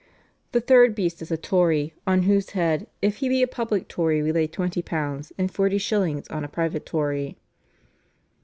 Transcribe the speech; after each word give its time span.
The 0.51 0.61
third 0.61 0.95
beast 0.95 1.21
is 1.21 1.29
a 1.29 1.37
Tory, 1.37 1.93
on 2.07 2.23
whose 2.23 2.49
head, 2.57 2.87
if 3.03 3.17
he 3.17 3.29
be 3.29 3.43
a 3.43 3.47
public 3.47 3.87
Tory 3.87 4.23
we 4.23 4.31
lay 4.31 4.47
twenty 4.47 4.81
pounds, 4.81 5.31
and 5.37 5.51
forty 5.53 5.77
shillings 5.77 6.27
on 6.29 6.43
a 6.43 6.47
private 6.47 6.87
Tory." 6.87 7.37